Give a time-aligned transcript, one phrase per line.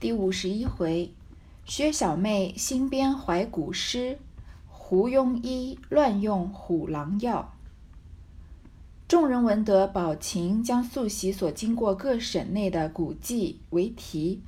[0.00, 1.10] 第五十一回，
[1.64, 4.20] 薛小妹新编怀古诗，
[4.68, 7.52] 胡庸医乱用虎狼药。
[9.08, 14.40] 众人闻得宝琴将素习所经过各省内的古迹为题，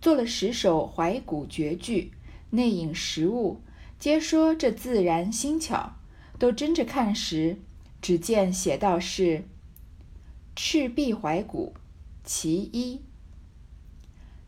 [0.00, 2.12] 做了十首怀古绝句，
[2.48, 3.60] 内引实物，
[3.98, 5.96] 皆说这自然新巧。
[6.38, 7.58] 都争着看时，
[8.00, 9.44] 只见写道是：
[10.56, 11.74] 赤壁怀古
[12.24, 13.02] 其一。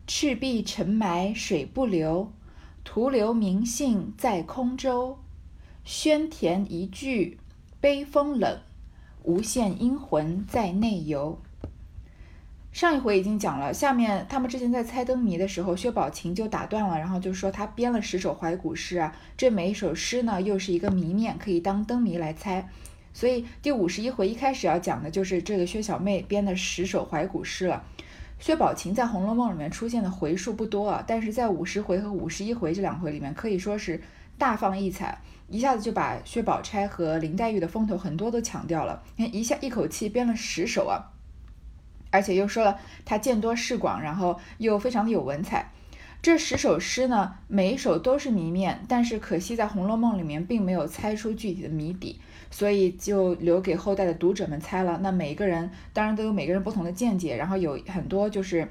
[0.06, 2.32] 赤壁沉埋水不流，
[2.84, 5.18] 徒留名姓在空舟。
[5.84, 7.38] 宣田一句
[7.80, 8.60] 悲风冷，
[9.24, 11.40] 无限阴魂在内游。
[12.72, 22.68] 上一回已经讲了，下面他们之前在猜灯谜的时候，薛宝琴就打断了，然后就说他编了十首怀古诗啊，这每一首诗呢又是一个谜面，可以当灯谜来猜。
[23.12, 27.82] 所以第五十一回一开始要讲的就是这个薛小妹编的十首怀古诗了。
[28.38, 34.00] 薛宝琴在《红楼梦》里面出现的回数不多啊，但是在五十回和五十一回这两回里面，可以说是
[34.36, 39.02] 大放异彩，一下子就把薛宝钗和林黛玉的风头很多都抢掉了。
[39.16, 41.10] 你看一下一口气编了十首啊，
[42.10, 45.72] 而且又说了他见多识广，然后又非常的有文采。
[46.22, 52.20] 这十首诗呢，每一首都是谜面，但是可惜在《红楼梦》里面并没有猜出具体的谜底。
[52.56, 54.98] 所以就留给后代的读者们猜了。
[55.02, 58.66] 那每一个人当然都有每个人不同的见解，然后有很多就是，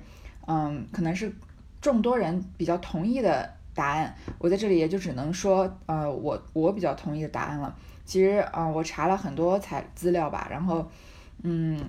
[0.48, 1.32] 嗯，可能是
[1.80, 4.16] 众多人比较同意的答案。
[4.40, 7.76] 我在这里也就只能说，呃，我我比较同意的答案了。
[8.06, 10.90] 其实啊，我查了很多材资料吧，然后，
[11.44, 11.80] 嗯，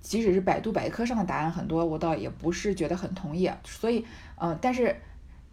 [0.00, 3.48] 即使是百度百科上的答案很多，我倒也不是觉得很同意。
[3.62, 4.04] 所以，
[4.40, 4.96] 嗯，但是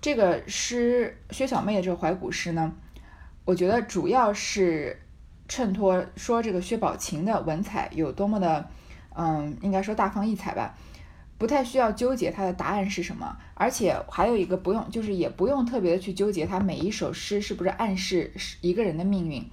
[0.01, 2.73] 这个诗薛小妹的这个怀古诗呢，
[3.45, 4.97] 我觉得主要是。
[5.47, 8.69] 衬托说这个薛宝琴的文采有多么的，
[9.15, 10.75] 嗯，应该说大放异彩吧，
[11.37, 19.45] 不太需要纠结他的答案是什么，而且还有一个不用，就是也不用特别的去纠结他每一首诗是不是暗示一个人的命运。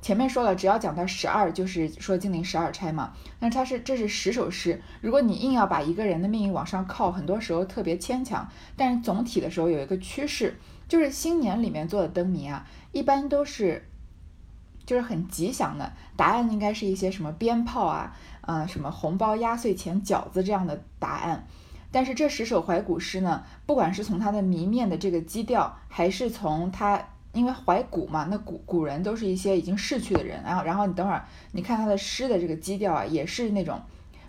[0.00, 3.14] 前面说了，只要讲到十二，就是说金陵十二钗嘛。
[3.40, 8.48] 那它是这是十首诗，如果你硬要把一个人的命运往上靠，很多时候特别牵强。
[8.76, 10.56] 但是总体的时候有一个趋势，
[10.86, 13.88] 就是新年里面做的灯谜啊，一般都是。
[14.88, 21.46] 就是很吉祥的答案，应该是一些什么鞭炮啊，呃，什么红包、压岁钱、饺子这样的答案。
[21.92, 31.22] 但是这十首怀古诗呢，不管是从它的谜面的这个基调，还是从它，因为怀古嘛，那古古人都是一些已经逝去的人，然后，然后你等会儿
[31.52, 33.78] 你看他的诗的这个基调啊，也是那种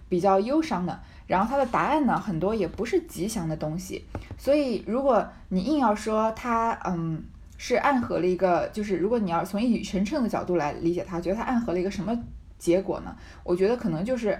[0.09, 0.99] 比较忧伤的。
[1.25, 4.03] 然后它的答案呢，很多也不是吉祥的东西。
[4.37, 7.23] 所以如果你硬要说他，嗯。
[7.61, 12.17] 是暗合了一个，就是如果你要从一语成谶的角度来理解它，觉得它暗合了一个什么
[12.57, 13.13] 结果呢？
[13.43, 14.39] 我觉得可能就是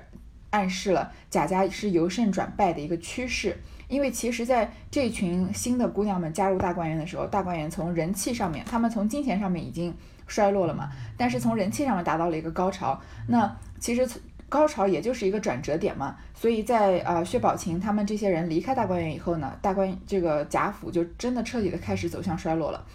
[0.52, 3.58] 暗示了贾家是由盛转败的一个趋势。
[3.90, 9.94] 因为其实在这群新的姑娘们加入大观园的时候，大观园从人气上面，他们从金钱上面已经
[10.26, 13.02] 衰落了嘛，但是从人气上面达到了一个高潮。
[13.28, 14.08] 那其实
[14.48, 16.16] 高潮也就是一个转折点嘛。
[16.36, 22.86] 所以在呃薛宝琴他们这些人离开大观园以后呢，大观这个贾府就真的彻底的开始走向衰落了。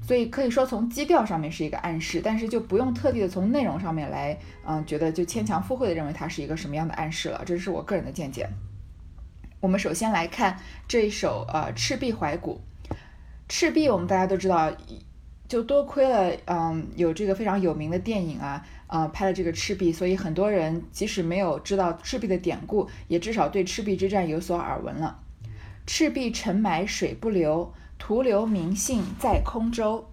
[0.00, 8.48] 所以可以说从基调上面是一个暗示，但是就不用特地的从内容上面来，嗯，觉得就牵强附会的认为它是一个什么样的暗示了，这是我个人的见解。
[9.60, 12.58] 我们首先来看这一首呃《赤壁怀古》，
[13.50, 14.72] 赤壁我们大家都知道，
[15.46, 25.20] 就多亏了嗯有这个非常有名的电影啊，呃拍了这个赤壁，所以很多人即使没有知道赤壁的典故，也至少对赤壁之战有所耳闻了。
[25.86, 27.74] 赤壁沉埋水不流。
[27.98, 30.08] 徒留名姓在空舟，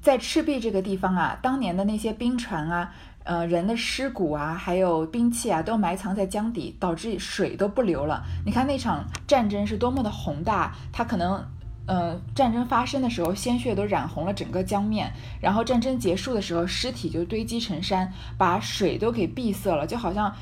[0.00, 2.92] 在赤壁这个地方啊，当年的那些兵船啊，
[3.22, 8.24] 呃，人的尸骨啊，还有兵器啊，都埋藏在江底，导致水都不流了。
[8.44, 11.44] 你看那场战争是多么的宏大，它可能，
[11.86, 20.34] 呃，战争发生的时候，鲜血都染红了整个江面，然后战争结束的时候，尸体就堆积成山，把水都给闭塞了，就好像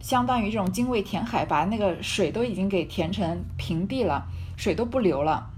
[0.00, 4.26] 相当于这种精卫填海，把那个水都已经给填成平地了，
[4.56, 5.52] 水都不流了。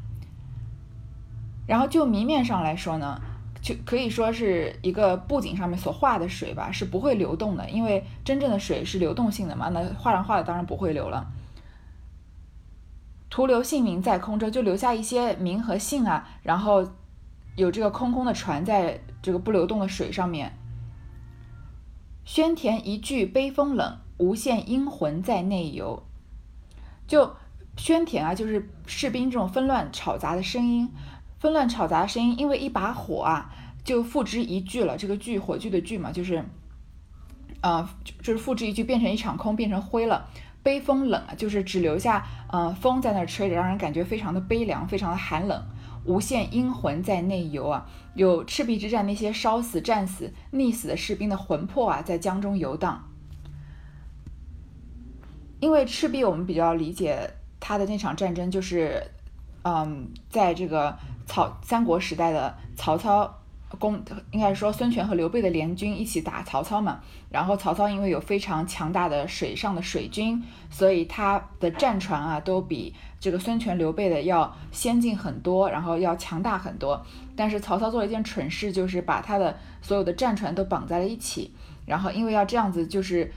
[1.66, 3.20] 然后就明面上来说呢，
[3.60, 9.68] 就可以说是一个布景上面所画的水吧，是不会流动的，因为真正的水是流动性的嘛。
[9.70, 11.26] 那画上画的当然不会流了。
[13.28, 16.88] 徒留姓名在空中，就留下一些名和姓啊，然后
[17.56, 20.56] 有这个空空的船在这个不流动的水上面。
[22.24, 26.04] 宣田一句悲风冷，无限阴魂在内游。
[27.06, 27.36] 就
[27.76, 30.88] 宣田啊，就是士兵这种纷乱吵杂的声音。
[31.38, 33.50] 纷乱吵杂的声音，因为一把火啊，
[33.84, 34.96] 就付之一炬了。
[34.96, 36.44] 这个炬，火炬的炬嘛，就是，
[37.60, 37.88] 呃，
[38.22, 40.28] 就是付之一炬，变成一场空，变成灰了。
[40.62, 45.64] 悲风冷啊，就是只留下呃风在那吹着，让人感觉非常的悲凉，非常的寒冷。
[46.04, 53.04] 无限阴魂在内游啊，有赤壁之战那些烧死、战死、溺死的士兵的魂魄啊，在江中游荡。
[55.60, 59.02] 因为赤壁，我们比较理解他的那场战争，就是，
[59.62, 63.40] 嗯，在这个曹三国时代的曹操。
[63.80, 64.00] 公
[64.30, 70.40] 应该说孙权和刘备的联军一起打曹操嘛，然后曹操因为有非常强大的水上的水军，
[70.70, 77.04] 所以他的战船啊都比这个孙权刘备的要先进很多，然后要强大很多。
[77.34, 81.52] 但是曹操做了一件蠢事，就是把他的所有的战船都绑在了一起，
[81.84, 83.30] 然后因为要这样子就是。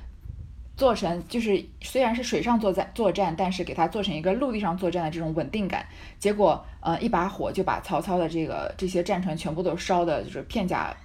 [0.79, 5.85] 做成就是虽然是水上作战作战，但是给它做成一个陆地上作战的这种稳定感。
[6.17, 10.95] 结果呃一把火就把曹操的这个这些战船全部都烧的，就是片甲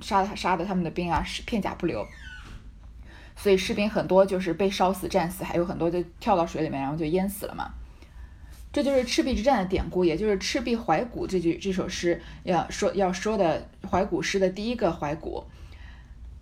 [0.00, 2.02] 杀杀的他们的兵啊是片甲不留。
[3.36, 7.70] 所以士兵很多就是被烧死战死，还有很多就跳到水里面然后就淹死了嘛。
[8.72, 15.44] 这就是赤壁之战的典故，也就是《赤壁怀古》这句这首诗要说要说的怀古诗的第一个怀古。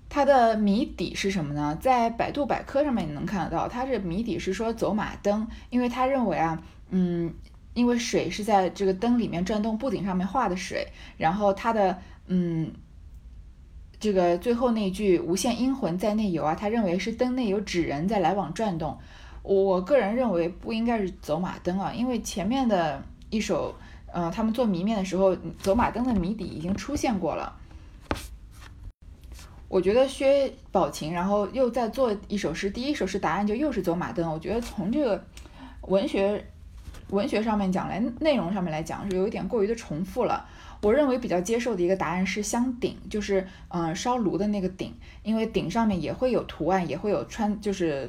[0.08, 1.76] 它的谜底是什么呢？
[1.81, 7.35] 在百度百科上面你能看得到，它这谜底是说走马灯，因为他认为啊，嗯，
[7.75, 10.87] 因为水是在这个灯里面转动，布顶上面画的水，
[11.19, 11.99] 然后它的
[12.29, 12.73] 嗯，
[14.00, 18.97] 这个最后那句“无限阴魂在内游”啊，他认为是灯内有纸人在来往转动。
[19.43, 23.75] 我个人认为不应该是走马灯啊，因为前面的一首，
[24.12, 27.56] 呃，他们做谜面的时候，走马灯的谜底已经出现过了。
[29.68, 34.30] 我觉得薛宝琴，然后又在做一首诗，第一首诗答案就又是走马灯。
[34.30, 35.24] 我觉得从这个
[35.82, 36.44] 文学
[37.10, 40.48] 文学上面讲来，内容上面来讲是有一点过于的重复了。
[40.82, 48.08] 我认为比较接受的一个答案是香鼎，就是嗯烧炉的那个鼎，因为鼎上面也会有图案，也会有穿，就是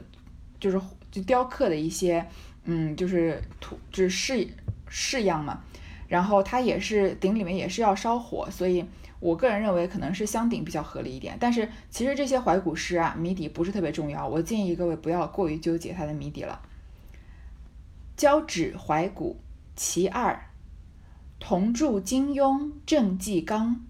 [0.60, 2.24] 就是就雕刻的一些
[2.66, 4.48] 嗯就是图就是式
[4.88, 5.62] 式样嘛。
[6.08, 8.86] 然后它也是鼎里面也是要烧火，所以。
[9.20, 14.28] 我个人认为可能是相鼎比较合理一点，但是其实这些怀古诗啊，谜底不是特别重要。
[14.28, 16.62] 我建议各位不要过于纠结它的谜底了。
[18.16, 19.40] 交趾怀古
[19.76, 20.50] 其二，
[21.40, 23.86] 同铸金庸正纪纲，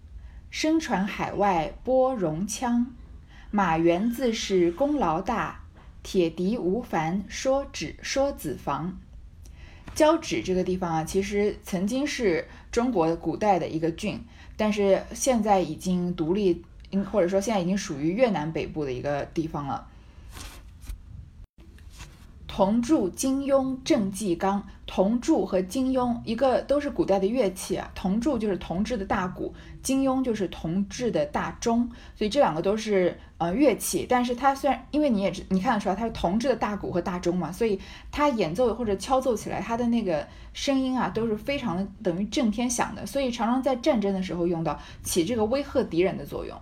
[0.49, 2.85] 声传海外播戎羌。
[3.51, 5.63] 马援自是功劳大，
[6.03, 8.97] 铁笛无烦说指说子房。
[9.95, 14.23] 交趾这个地方啊，其实曾经是中国古代的一个郡。
[14.57, 16.61] 但是现在已经独立，
[17.09, 19.87] 或者说现在已经属于越南北部的一个地方了。
[22.47, 27.91] 铜铸金庸正纪纲，铜铸和金庸一个都是古代的乐器啊。
[27.93, 34.05] 铜铸就是铜制的大鼓，金庸就是铜制的大钟，所以这两个都是呃乐器。
[34.07, 37.79] 但是它虽然因为你也你看得出来它是铜制的大鼓和大钟嘛，所以
[38.11, 46.57] 它演奏或者敲奏起来，它的那个声音啊都是非常的等于震天响的，所以常常在战争的时候用到，起这个威吓敌人的作用。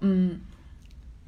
[0.00, 0.40] 嗯。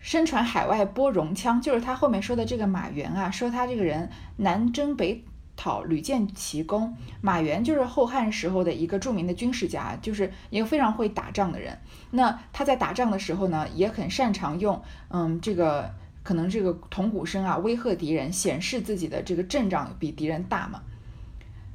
[0.04, 5.22] 身传海外播戎羌，就是他后面说的这个马援啊，说他这个人南征北
[5.56, 6.94] 讨，屡建奇功。
[7.20, 11.78] 马援就是后汉时候的一个著名的军事家，就是一个非常会打仗的人。
[12.10, 15.90] 那他在打仗的时候呢，也很擅长用，嗯，这个
[16.22, 20.80] 可能这个铜鼓声啊，威吓敌人，显示自己的这个阵仗比敌人大嘛。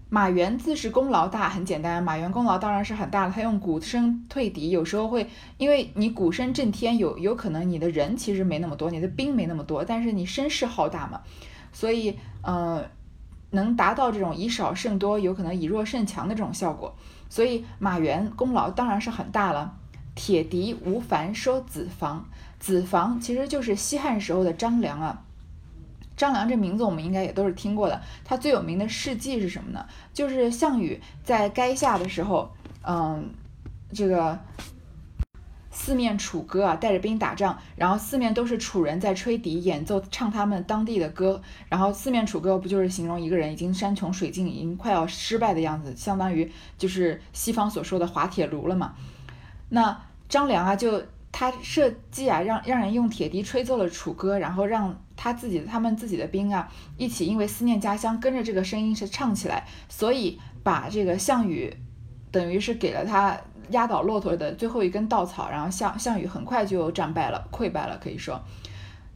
[0.09, 2.02] 马援自是功劳大，很简单。
[2.02, 3.33] 马援功劳当然是很大了。
[3.35, 11.19] 他用鼓声退敌，有时候会因为你鼓声震天，有有可能你的人其实没那么多，你的兵没那么多，但是你声势浩大嘛，
[11.73, 12.85] 所以呃，
[13.51, 16.95] 能达到这种以少胜多，有可能以弱胜强的这种效果。
[17.30, 19.75] 所以马援功劳当然是很大了。
[20.16, 22.25] 铁笛无烦说子房，
[22.59, 25.23] 子房其实就是西汉时候的张良啊。
[26.16, 28.01] 张良这名字我们应该也都是听过的。
[28.25, 29.85] 他最有名的事迹是什么呢？
[30.13, 32.51] 就是项羽在垓下的时候，
[32.81, 33.30] 嗯，
[33.94, 34.39] 这个
[35.80, 48.96] 四面楚歌啊，带着兵打仗，然后四面都是楚人在吹笛演奏唱他们当地的歌，然后四面楚歌不就是形容一个人已经山穷水尽，已经快要失败的样子，相当于就是西方所说的滑铁卢了嘛。
[49.69, 55.00] 那张良啊，就他设计啊，让让人用铁笛吹奏了楚歌，然后让。
[55.19, 61.76] 他自己他们自己的兵啊，一起因为思念家乡，跟着这个声音是唱起来，所以把这个项羽，
[62.30, 63.36] 等于是给了他
[63.69, 67.97] 压倒骆驼的最后一根稻草，然后项项羽很快就战败了，溃败了。
[68.02, 68.42] 可以说，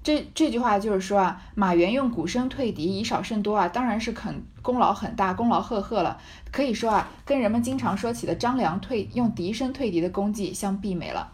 [0.04, 6.20] 这这句话就是说啊，马援用鼓声退敌，以少胜多啊，当然是肯功劳很大，功劳赫赫了。
[6.52, 11.32] 可以说啊，跟人们经常说起的张良退用笛声退敌的功绩相媲美了。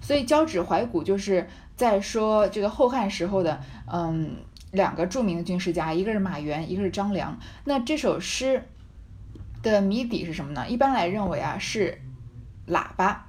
[0.00, 1.48] 所以交趾怀古就是。
[1.76, 3.60] 在说这个后汉时候的，
[3.92, 4.36] 嗯，
[4.70, 7.36] 两个著名的军事家，一个是马援，一个是张良。
[7.64, 8.64] 那这首诗
[9.72, 10.68] 的谜底是什么呢？
[10.68, 12.00] 一般来认为啊是
[12.68, 13.26] 喇叭，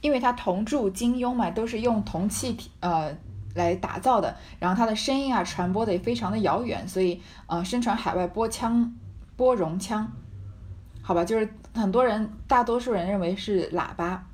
[0.00, 3.16] 因为它铜铸金庸嘛，都是用铜器呃
[3.54, 8.94] 来打造的，然后它的声音啊传播的也非常的遥远，所以呃宣传海外播腔
[9.36, 10.10] 拨容腔，
[11.02, 14.26] 好吧，就是很多人大多数人认为是喇叭。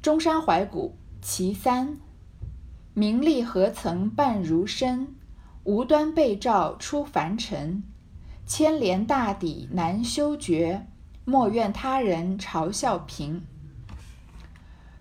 [0.00, 1.98] 中山怀古其三，
[2.94, 5.14] 名利何曾伴如身？
[5.70, 7.84] 无端被召出凡尘，
[8.44, 10.84] 千帘大抵难修绝，
[11.24, 13.40] 莫怨他人嘲笑贫。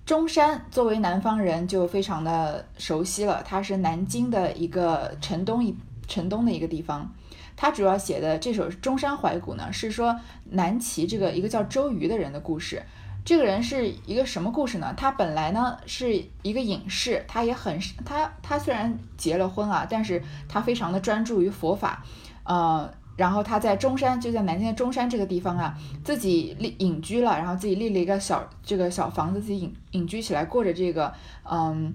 [0.06, 5.76] 中山作为南方人就非常的熟悉了，它是南京的一个城东一
[6.08, 7.16] 城东的一个地方。
[7.56, 10.20] 他主要写的这首《中山怀古》呢，是说
[10.52, 12.84] 南齐这个一个叫周瑜的人的故事。
[13.26, 14.92] 这个人是一个什么故事呢？
[14.98, 22.04] 他本来呢是一个隐士，他也很他他虽然结了婚啊，但是他非常的专注于佛法，
[22.44, 31.94] 呃，然后他在中山，就在南京的中山这个地方啊，自己立隐居了，然后自己立了一个小这个小房子，自己隐隐居起来，过着这个嗯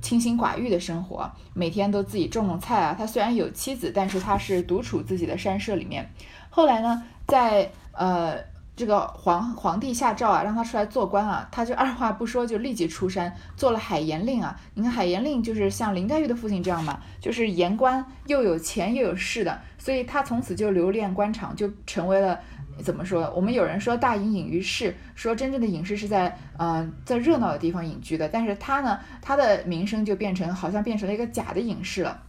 [0.00, 2.94] 清心寡欲的生活，每天都自己种种菜啊。
[2.96, 6.08] 他虽然有妻子，但是他是独处自己的山舍里面。
[6.50, 8.36] 后来呢，在呃。
[8.78, 14.56] 这个皇皇帝下诏啊，让他出来做官啊，他就二话不说就立即出山做了海盐令啊。
[14.74, 22.38] 你看海盐令就是像林黛玉的父亲这样嘛，就是盐官又有钱又有势的，所以他从此就留恋官场，就成为了
[22.84, 23.32] 怎么说？
[23.34, 32.22] 我们有人说大隐隐于市，说真正的隐士是在嗯在热闹的地方隐居的，但是他呢，他的名声就变成好像变成了一个假的隐士了。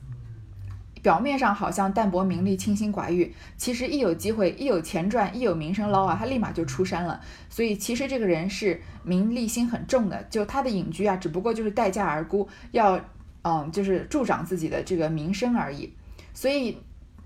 [1.01, 7.21] 表面上好像淡泊名利、清心寡欲，其实一有机会、一有钱赚、一有名声捞啊，他立马就出山了。
[7.49, 12.99] 所以其实这个人是名利心很重的，就他的隐居啊，只不过就是待价而沽，要
[13.43, 15.93] 嗯，就是助长自己的这个名声而已。
[16.33, 16.77] 所以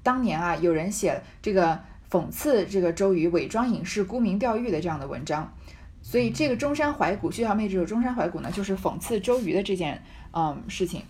[0.01, 1.79] 当年啊，有人写这个
[2.11, 5.53] 讽刺这个周瑜伪装隐士、沽名钓誉的这样的文章。
[6.01, 10.03] 所以这个中山怀古，薛小妹这首《中山怀古》呢，就是讽刺周瑜的这件
[10.33, 11.01] 嗯事情。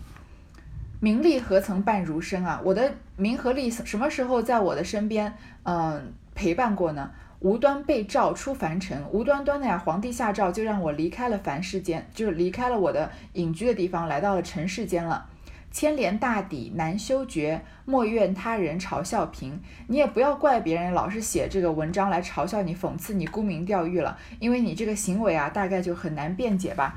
[1.04, 2.58] 名利何曾伴如身啊！
[2.64, 5.30] 我的名和利什么时候在我的身边，
[5.64, 7.10] 嗯，陪伴过呢？
[7.40, 15.26] 无端被召出凡尘，无端端的呀，皇帝下诏就让我离开了凡世间，就是离开了我的隐居的地方，来到了尘世间了。
[15.70, 19.60] 千连大抵难修绝，莫怨他人嘲笑贫。
[19.88, 26.94] 你也不要怪别人老是写这个文章来嘲笑你、讽刺你、沽名钓誉了，因为你这个行为啊，大概就很难辩解吧，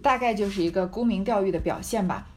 [0.00, 2.28] 大概就是一个沽名钓誉的表现吧。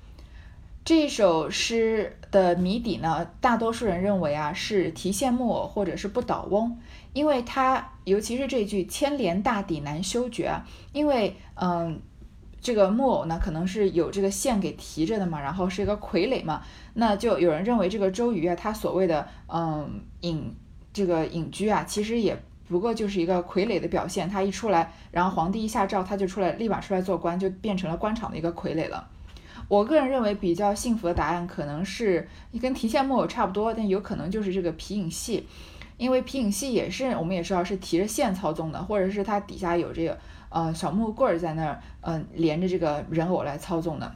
[0.87, 6.77] 这首诗的谜底呢，大多数人认为啊是提线木偶或者是不倒翁，
[7.11, 10.49] 因为它尤其是这句“牵连大抵难修绝”，
[10.93, 11.99] 因为嗯，
[12.61, 16.61] 这个木偶呢可能是有这个线给提着的嘛，然后是一个傀儡嘛，
[16.93, 20.55] 那就有人认为这个周瑜啊，他所谓的嗯隐
[20.93, 29.09] 这个隐居啊，其实也不过就是一个傀儡的表现，他一出来，然后皇帝一下诏，他就出来立马出来做官，就变成了官场的一个傀儡了。
[29.67, 32.27] 我个人认为比较幸福的答案可能是
[32.61, 35.45] 跟提线木偶差不多，但有可能就是这个皮影戏，
[35.97, 40.17] 因为皮影戏也是我们也知道是提着线操纵的，或者是它底下有这个
[40.49, 44.15] 呃小木棍在那儿，嗯连着这个人偶来操纵的。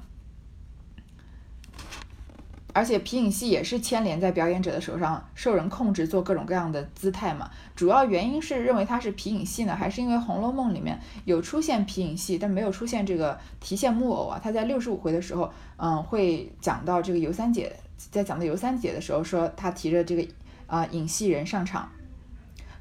[2.74, 7.50] 而且皮影戏也是牵连在表演者的手上，受人控制，做各种各样的姿态嘛。
[7.76, 14.40] 主要原因是认为它是皮影戏呢，还是因为《红楼梦》里面有出现皮影戏，但没有出现这个提线木偶啊？
[14.42, 17.76] 他在六十五回的时候，嗯，会讲到这个尤三姐，
[18.10, 20.26] 在讲到尤三姐的时候，说她提着这个
[20.68, 21.92] 啊影戏人上场。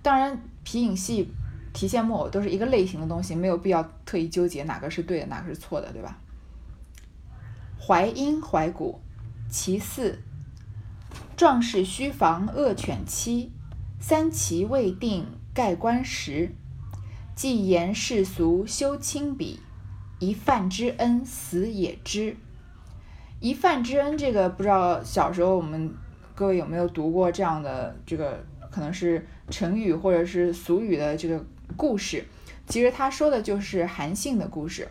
[0.03, 1.29] 当然，皮影戏、
[1.73, 6.17] 提线木偶都是一个类型的东西，没有必要特意纠结哪个是对的，哪个是错的，对吧？
[7.79, 9.01] 淮阴怀古。
[9.51, 10.21] 其四，
[11.37, 13.51] 壮士须防恶犬欺，
[13.99, 16.55] 三齐未定盖棺时。
[17.35, 19.61] 既言世俗修亲笔，
[20.19, 22.37] 一饭之恩死也知。
[23.41, 25.93] 一饭之恩，这个不知道小时候我们
[26.35, 31.45] 各位有没有读过这样的这个可能是成语或者是俗语的这个
[31.77, 32.25] 故事？
[32.67, 34.87] 其实他说的就是韩信的故事。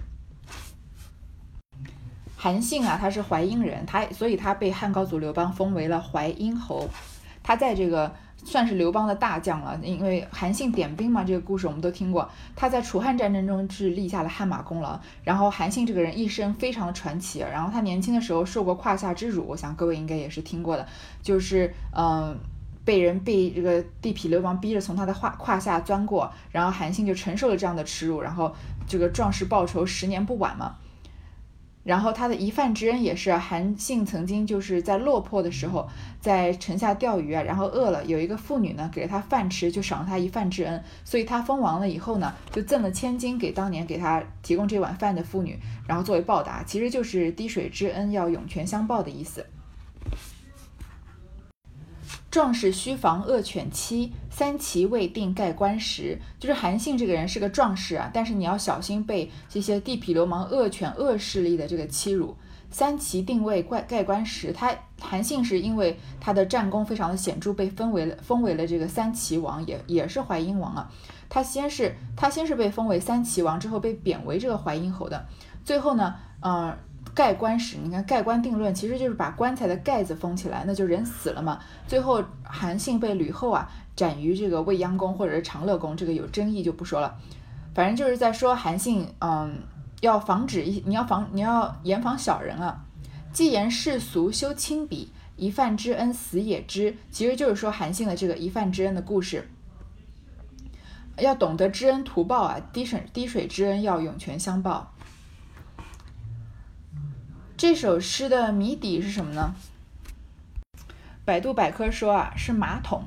[2.42, 6.88] 韩信啊，他是淮阴人，他所以他被汉高祖刘邦封为了淮阴侯。
[7.44, 8.10] 他在这个
[8.46, 12.30] 算是刘邦的大将了，因为韩信点兵嘛，这个故事我们都听过。
[12.56, 14.98] 他在楚汉战争中是立下了汗马功劳。
[15.22, 17.40] 然后韩信这个人一生非常的传奇。
[17.40, 20.88] 然后他年轻的时候受过胯下之辱，我想各位应该也是听过的，
[21.22, 22.40] 就是嗯，
[22.86, 28.56] 被人被这个地痞流氓逼着从他的胯胯下钻过，然后韩信就承受了这样的耻辱，然后
[28.88, 30.78] 这个壮士报仇十年不晚嘛。
[31.84, 35.88] 然后他的一饭之恩也是韩信曾经就是在落魄的时候，
[36.20, 45.58] 在城下钓鱼啊，然后饿了，有一个妇女呢给了他饭吃，就赏了他一饭之恩，所以他封王了以后呢，就赠了千金给当年给他提供这碗饭的妇女，
[45.88, 49.46] 然后作为报答，其实就是滴水之恩要涌泉相报的意思。
[52.32, 56.20] 壮士须防恶犬欺，三齐未定盖棺时。
[56.40, 62.36] 就是韩信这个人是个壮士啊，但是你要小心被这些地痞流氓、恶犬、恶势力的这个欺辱。
[62.72, 64.72] 三齐定位盖盖棺时，他
[65.02, 70.92] 韩信是因为他的战功非常的显著，被封为了封为了这个三齐王，也也是淮阴王啊。
[71.30, 75.26] 他先是他先是被封为三齐王，之后被贬为这个淮阴侯的，
[75.66, 76.78] 最后呢，嗯。
[77.20, 81.60] 盖棺时，你看盖棺定论，其实就是把棺材的盖子封起来，那就人死了嘛。
[81.86, 87.18] 最后韩信被吕后啊斩于这个未央宫或者是长乐宫，这个有争议就不说了。
[87.74, 89.54] 反正就是在说韩信，嗯，
[90.00, 92.86] 要防止一，你要防，你要严防小人啊。
[93.34, 99.46] 既言世俗修亲笔，一饭之恩死也知，其实就是说韩信的这个一饭之恩的故事。
[101.18, 104.94] 要懂得知恩图报啊，滴水滴水之恩要涌泉相报。
[107.60, 109.54] 这首诗的谜底是什么呢？
[111.26, 113.04] 百度百科说啊，是马桶。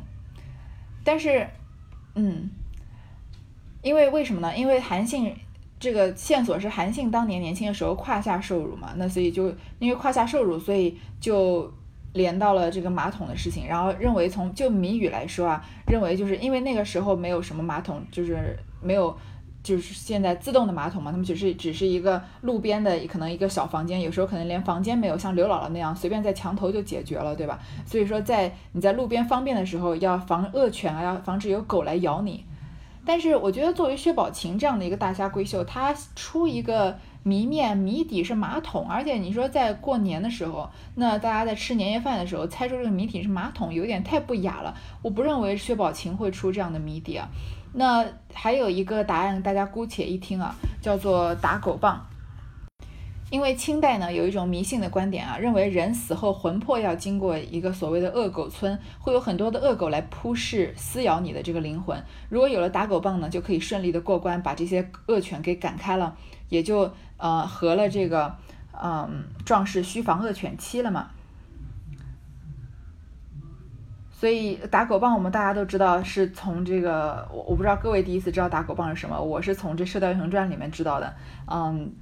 [1.03, 1.49] 但是，
[2.15, 2.51] 嗯，
[3.81, 4.55] 因为为什么呢？
[4.55, 5.35] 因为韩信
[5.81, 11.73] 这个线索是韩信当年年轻的时候胯下受辱嘛，那所以就因为胯下受辱，所以就
[12.13, 13.67] 连到了这个马桶的事情。
[13.67, 19.17] 然后认为从就谜语来说啊，认为就是因为那个时候没有什么马桶，就是没有。
[19.63, 27.59] 就是现在自动的马桶嘛，他们只是只是一个路边的可能一个小房间，有时候可能连房间没有，像刘姥姥那样随便在墙头就解决了，对吧？
[27.87, 32.45] 所以说在你在路边方便的时候，要防恶犬啊，要防止有狗来咬你。
[33.05, 44.75] 但是我觉得作为薛宝琴这样的一个大家闺秀，她出一个谜面谜底是马桶，而且你说在过年的时候，那大家在吃年夜饭的时候猜出这个谜底是马桶，有点太不雅了。
[45.03, 47.29] 我不认为薛宝琴会出这样的谜底啊。
[47.75, 52.07] 那还有一个答案，大家姑且一听啊，叫做打狗棒。
[53.31, 61.99] 因为清代呢有一种迷信的观点啊，认为人死后魂魄要经过一个所谓的恶狗村，会有很多的恶狗来扑噬、撕咬你的这个灵魂。
[62.29, 66.15] 如果有了打狗棒呢，就可以顺利的过关，把这些恶犬给赶开了，
[66.51, 68.37] 也就呃合了这个
[68.79, 71.09] 嗯壮士须防恶犬欺了嘛。
[74.23, 81.13] 所以打狗棒，我们大家都知道是从这个，我我不知道各位第一次知道打狗棒是什么，我是从这《射雕英雄传》里面知道的。
[81.51, 81.93] 嗯，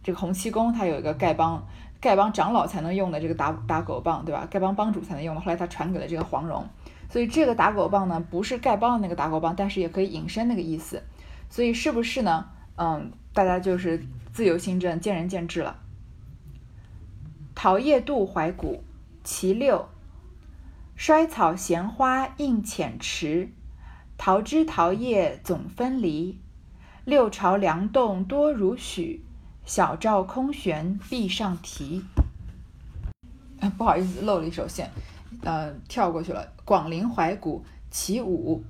[0.00, 1.66] 这个洪七公他有一个丐帮，
[2.00, 4.46] 丐帮长老才能用的这个打打狗棒，对吧？
[4.48, 6.64] 丐帮帮主才能用的，后来他传给了这个黄蓉。
[7.10, 11.02] 所以这个打狗棒呢，不是丐帮的那个打狗棒，但是也可以引申那个意思。
[11.50, 12.46] 所以是不是呢？
[12.76, 15.76] 嗯，大家就是自由心证，见仁见智了。
[17.56, 18.84] 桃叶渡怀古，
[19.24, 19.88] 其六。
[20.96, 23.50] 衰草闲花映浅池，
[24.16, 26.40] 桃枝桃叶总分离。
[27.04, 29.22] 六朝梁栋多如许，
[29.66, 32.02] 小照空悬壁上题。
[33.76, 34.90] 不好意思，漏了一首线，
[35.42, 36.50] 呃，跳过去了。
[36.64, 38.64] 广陵怀古其五，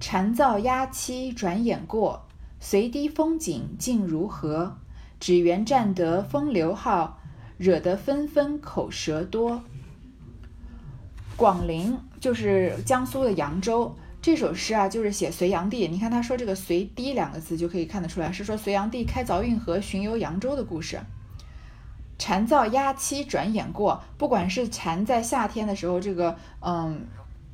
[0.00, 2.26] 蝉噪鸦栖转眼过，
[2.58, 4.78] 随堤风景尽如何？
[5.20, 7.18] 只缘占得风流号，
[7.58, 9.62] 惹得纷纷口舌多。
[11.40, 15.88] 广陵就是江苏的扬州，这首诗啊，就是写隋炀帝。
[15.88, 21.00] 你看他说这个“隋堤”两个字，就可以看得出来，是说隋炀帝开凿运河、巡游扬州的故事。
[22.18, 27.06] 蝉噪鸦栖转眼过，不管是蝉在夏天的时候，这个嗯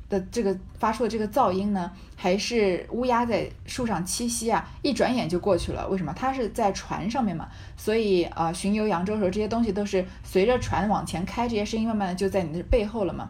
[0.09, 5.87] 的这个发出的这个噪音呢，还是乌鸦在树上栖息啊，一转眼就过去了。
[5.87, 6.11] 为什么？
[6.13, 7.47] 它是在船上面嘛，
[7.77, 13.29] 所以啊，巡游扬州的时候，这些东西都是随着船往前开，这些声音慢慢的就在你的背后了嘛。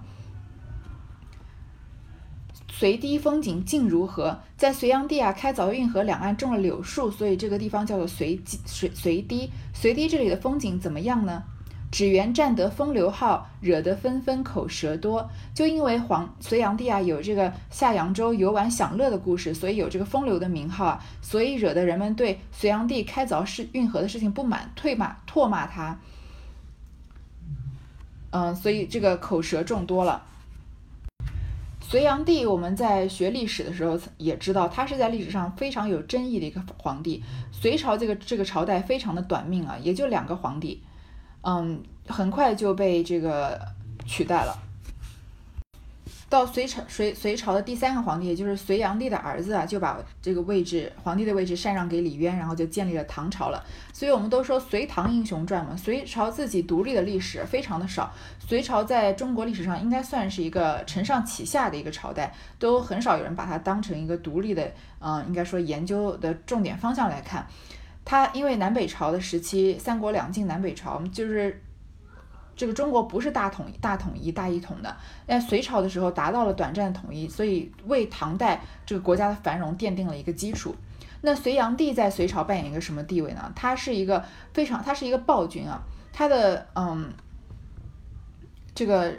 [2.79, 4.37] 隋堤风景静如何？
[4.55, 9.49] 在隋炀帝啊开凿运河两岸种了柳树，所以这个地方叫做随随随堤。
[9.73, 11.41] 隋堤这里的风景怎么样呢？
[11.91, 15.27] 只缘占得风流好，惹得纷纷口舌多。
[15.55, 25.99] 就因为皇隋炀帝啊有这个下扬州游玩享乐的故事，所以有这个风流的名号啊，所以惹得人们对隋炀帝开凿是运河的事情不满，退骂唾骂他。
[28.29, 30.25] 嗯，所以这个口舌众多了。
[31.89, 37.23] 隋炀帝，我们在学历史的时候也知道，他是在历史上非常有争议的一个皇帝。
[37.49, 40.83] 隋朝这个这个朝代非常的短命啊，也就两个皇帝，
[41.43, 43.57] 嗯，很快就被这个
[44.05, 44.66] 取代了。
[46.29, 53.63] 到隋朝，隋隋朝的第三个皇帝，也就是隋炀帝的儿子啊，就把这个位置，皇帝的位置禅让给李渊，然后就建立了唐朝了。
[53.93, 58.11] 所以我们都说隋唐英雄传嘛，隋朝自己独立的历史非常的少。
[58.45, 67.47] 隋朝在中国历史上应该算是一个承上启下的一个朝代，都很少有人把它当成一个独立的，嗯，应该说研究的重点方向来看。
[68.03, 71.61] 它因为南北朝的时期，三国两晋南北朝就是。
[72.57, 80.75] 这个中国不是大统大统一大一统的，在隋朝的时候达到了短暂的统一，所以为唐代这个国家的繁荣奠定了一个基础。
[81.21, 83.51] 那隋炀帝在隋朝扮演一个什么地位呢？
[83.55, 87.13] 他是一个非常，他是一个暴君啊，他的嗯，
[88.73, 89.13] 这个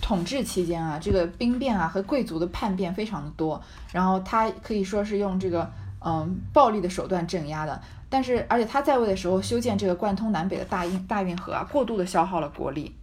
[0.00, 5.70] 统治期间啊，这个兵变啊和贵族的叛变非常的多，然后他可以说是用这个
[6.04, 7.80] 嗯暴力的手段镇压的。
[8.12, 12.94] 但是，而且他在位的时候修建这个贯通南北的大运大运河啊，过度的消耗了国力。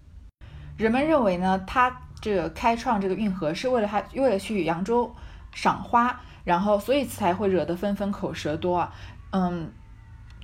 [0.78, 5.12] 人们认为呢，他这个开创这个运河是为了他为了去扬州
[5.52, 8.94] 赏花，然后所以才会惹得纷纷口舌多啊。
[9.32, 9.72] 嗯，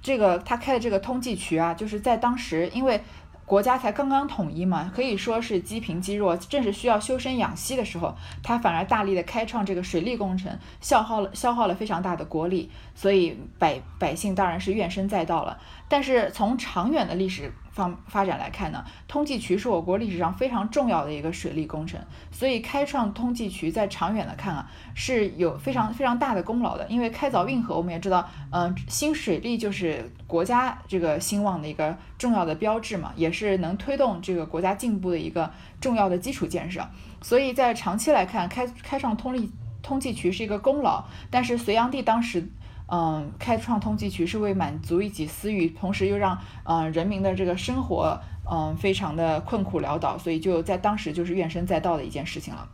[0.02, 3.04] 这个他开的这个通济渠啊，就是在当时因为。
[3.46, 15.60] 国家才刚刚统一嘛，可以说是积贫积弱，正是需要修身养息的时候，他反而大力的开创这个水利工程，消耗了消耗了非常大的国力，所以百百姓当然是怨声载道了。
[15.88, 22.00] 但是从长远的历史，方发展来看呢，通济渠是我国历史上非常重要的一个水利工程，
[22.32, 26.88] 所以开创通济渠在长远的看啊，是有非常非常大的功劳的。
[26.88, 36.88] 因为开凿运河，我们也知道，嗯，新水利就是国家这个兴旺的一个重要的标志嘛，也是能推动这个国家进步的一个重要的基础建设。
[37.22, 41.04] 所以在长期来看，开开创通利通济渠是一个功劳。
[41.30, 42.48] 但是隋炀帝当时。
[42.88, 52.70] 嗯，开创通济渠是为满足一己私欲，同时又让嗯人民的这个生活嗯非常的困苦潦倒，所以就在当时就是怨声载道的一件事情了。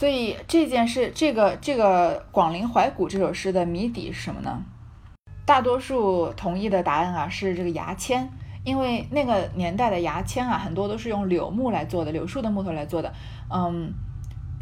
[0.00, 4.64] 所以这件事，这个这个《广陵怀古》这首诗的谜底是什么呢？
[5.44, 8.26] 大多数同意的答案啊是这个牙签，
[8.64, 13.12] 因为那个年代的牙签啊很多都是用柳木来做的，柳树的木头来做的，
[13.52, 13.92] 嗯。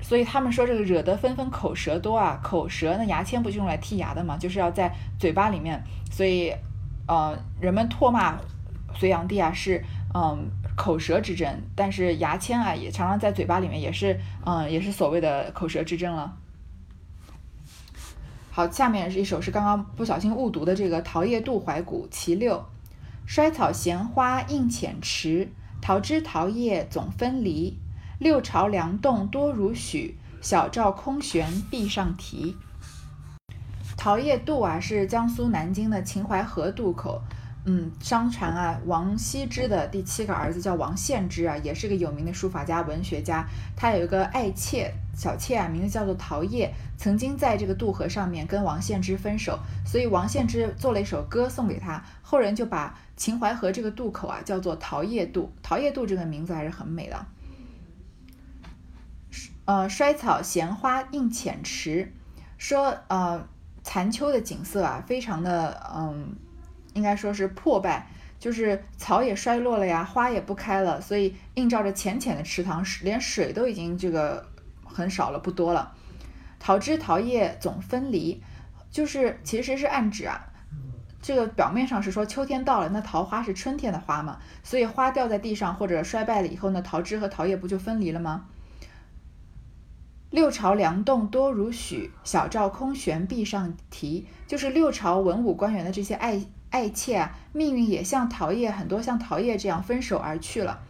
[0.02, 6.52] 所以他们说这个惹得纷纷口舌多啊，口舌那牙签不就用来剔牙的嘛，就是要在嘴巴里面，所以，
[7.06, 8.36] 呃，人们唾骂
[8.92, 16.36] 隋炀帝啊是嗯口舌之争，但是牙签啊也常常在嘴巴里面，也是嗯也是所谓的口舌之争了。
[18.52, 22.56] 好，下面是一首是刚刚不小心误读的这个《桃叶渡怀古·其六》，
[23.26, 25.48] 衰草闲花映浅池，
[25.82, 27.76] 桃枝桃叶总分离。
[28.20, 32.56] 六朝梁栋多如许，小棹空悬壁上题。
[33.96, 37.20] 桃叶渡啊，是江苏南京的秦淮河渡口。
[37.70, 43.46] 嗯，相传啊，王羲之的第七个儿子叫王献之啊，也是个有名的书法家、文学家。
[43.76, 55.52] 他有一个爱妾，小妾啊，名字叫做陶叶，曾经在这个渡河上面跟王献之分手，所以王献之做了一首歌送给他，后人就把秦淮河这个渡口啊叫做陶叶渡。
[55.62, 57.26] 陶叶渡这个名字还是很美的。
[59.66, 62.14] 呃，衰草闲花映浅池，
[62.56, 63.46] 说呃
[63.82, 66.34] 残秋的景色啊，非常的嗯，
[66.98, 68.08] 应该说是破败，
[68.40, 74.44] 就是草也衰落了呀，花也不开了，所以映照着浅浅的池塘，连水都已经这个
[74.84, 75.94] 很少了，不多了。
[76.58, 78.42] 桃枝桃叶总分离，
[78.90, 80.44] 就是其实是暗指啊，
[81.22, 88.46] 这个表面上是说秋天到了，那桃花是春天的花嘛，所以花掉在地上或者衰败了以后呢，桃枝和桃叶不就分离了吗？
[90.30, 94.26] 六朝梁栋多如许，小棹空悬壁上题。
[94.46, 100.80] 就是六朝文武官员的这些爱爱妾啊，命运也像桃叶，很多像桃叶这样分手而去了。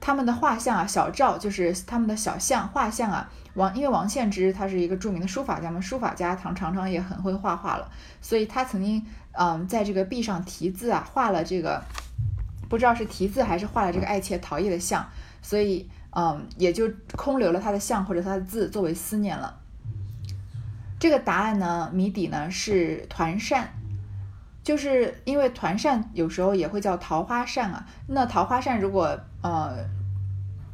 [0.00, 3.30] 他们的画像啊，小赵就是他们的小像画像啊。
[3.54, 11.82] 王因为王献之他是一个著名的书法家嘛，书法家常常常也很会画画了，所以他曾经嗯在这个壁上题字啊，画了这个
[12.68, 15.06] 不知道是题字还是画了这个爱妾桃叶的像，
[15.42, 15.88] 所以。
[16.18, 19.58] 嗯，也就空留了他的像或者他的字作为思念了。
[20.98, 23.68] 这个答案呢，谜底呢是团扇，
[24.66, 27.86] 就是因为团扇有时候也会叫桃花扇啊。
[28.08, 29.76] 那桃花扇如果呃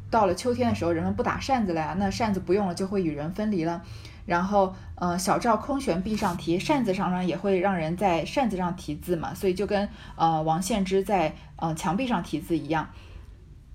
[0.09, 3.83] 到了秋天的时候，人们不打扇子了呀，那扇子不用了就会与人分离了。
[4.25, 12.89] 然后呃小赵空悬壁上题，扇子上呢也会让人在扇子上题字嘛，所以就跟呃王献之在呃墙壁上题字一样。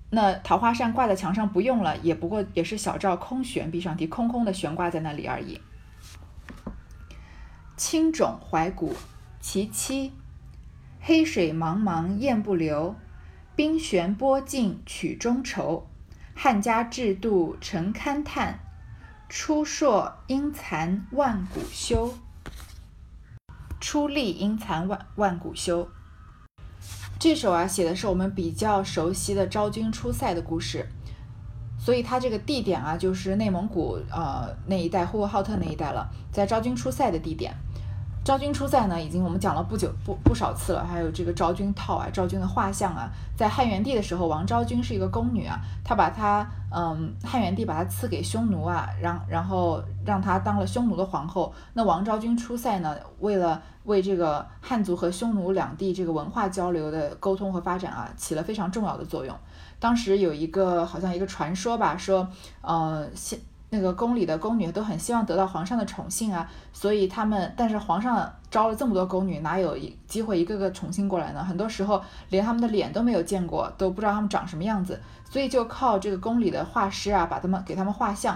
[0.09, 5.61] 那桃花扇挂在墙上不用了，也不过也是小赵空悬壁上题，空空的悬挂在那里而已。
[7.77, 8.93] 青冢怀古
[9.41, 10.11] 其七，
[10.99, 12.95] 黑水茫茫雁不留，
[13.55, 15.87] 冰悬波尽曲中愁。
[16.35, 18.59] 汉家制度成勘探，
[19.29, 22.13] 出硕因残万古休。
[23.79, 25.89] 出力因残万万古休。
[27.17, 30.87] 这首啊，写的是我们比较熟悉的昭君出塞的故事，
[31.77, 37.55] 所以它这个地点啊，就是内蒙古呃那一带，呼和浩特那一带了，在昭君出塞的地点。
[38.23, 40.85] 昭君出塞呢，已经我们讲了不久不不少次了。
[40.85, 51.51] 还有这个昭君套啊，昭君的画像啊，在汉元帝的时候，王昭君是一个宫女啊，她把她嗯汉元帝把她赐给匈奴啊，然然后让她当了匈奴的皇后。
[51.73, 59.35] 那王昭君出塞呢，为了为这个汉族和匈奴两地这个文化交流的沟通和发展啊，起了非常重要的作用。
[59.79, 62.27] 当时有一个好像一个传说吧，说
[62.61, 63.39] 呃先。
[63.71, 71.43] 那个宫里的宫女都很希望得到皇上的宠幸啊，所以他们，但是皇上招了这么多宫女，哪有一机会一个个宠幸过来呢？
[71.43, 78.35] 很多时候连他们的脸都没有见过，都不知道他们长什么样子，所以就靠这个宫里的画师啊，把他们给他们画像，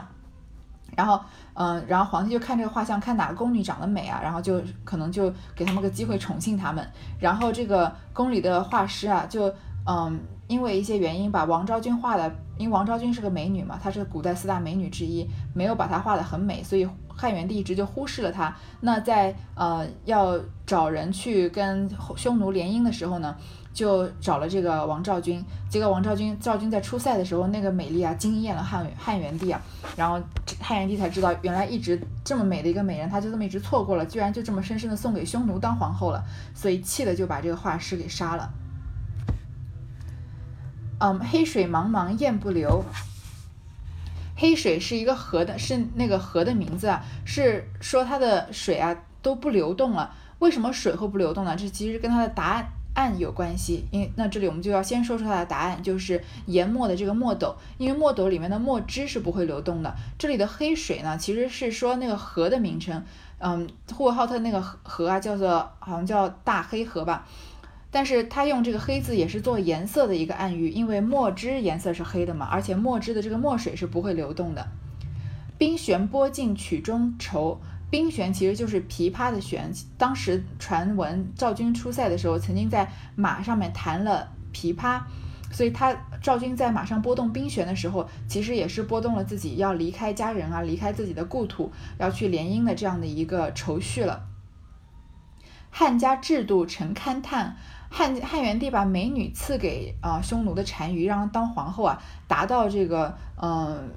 [0.95, 1.19] 然后，
[1.55, 6.87] 嗯，然后皇帝就看这个画像，看哪个宫女长得美啊，然后就可能就给他们个机会宠幸他们，
[7.19, 9.51] 然后这个宫里的画师啊，就，
[9.85, 10.19] 嗯。
[10.45, 18.53] 因为一些原因，把王昭君画的，因为王昭君是个美女嘛，她是古代四大美女之一，没有把她画的很美，所以汉元帝一直就忽视了她。
[18.81, 23.35] 那在呃要找人去跟匈奴联姻的时候呢，
[23.73, 25.43] 就找了这个王昭君。
[25.69, 29.59] 结果王昭君昭君在出塞的时候，那个美丽啊惊艳了汉汉元帝啊，
[29.95, 30.21] 然后
[30.59, 36.21] 汉元帝才知道，原来一直这么美的一个美人，他就这么一直错过了，居然就这么深深的送给匈奴当皇后了，
[36.53, 38.53] 所以气的就把这个画师给杀了。
[41.05, 42.81] 嗯，黑水茫茫雁不留。
[44.37, 50.15] 黑水是一个河的，是那个河的名字啊，是说它的水啊都不流动了。
[50.39, 51.57] 为什么水会不流动呢？
[51.57, 53.85] 这其实跟它的答案案有关系。
[53.91, 59.93] 因那这里我们就要先说出它的答案，就是研墨的这个墨斗，因为墨斗里面的墨汁是不会流动的。
[60.17, 63.03] 这里的黑水呢，其实是说那个河的名称。
[63.39, 67.27] 嗯，呼和浩特那个河啊，叫做好像叫大黑河吧。
[67.93, 74.67] 但是他用这个黑字也是做颜色的一个暗喻，因为墨汁颜色是黑的嘛，而且墨汁的这个墨水是不会流动的。
[75.59, 79.71] 冰弦拨尽曲中愁，冰弦其实就是琵琶的弦。
[79.95, 84.99] 当时传闻赵军出塞的时候，曾经在马上面弹了琵琶，
[85.51, 94.25] 所以他赵军在马上拨动冰弦的时候，其实也是拨动了自己要离开家人啊，离开自己的故土，要去联姻的这样的一个愁绪了。
[95.69, 97.55] 汉家制度成勘探。
[97.95, 103.91] 汉汉元帝把美女赐给啊匈奴的单于，让他当皇后啊，达到这个嗯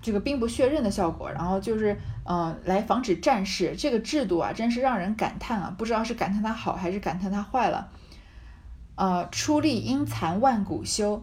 [0.00, 7.90] 这个兵不血刃的效果，然后就是嗯来防止战事，这个制度啊真是让人感叹啊，不知道是感叹它好还是感叹它坏了。
[8.94, 11.22] 呃，出力因残万古休，